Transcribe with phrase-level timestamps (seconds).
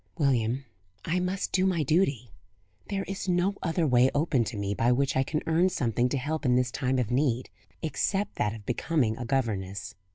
[0.17, 0.65] "William,
[1.05, 2.31] I must do my duty.
[2.89, 6.17] There is no other way open to me, by which I can earn something to
[6.17, 7.51] help in this time of need,
[7.83, 9.93] except that of becoming a governess.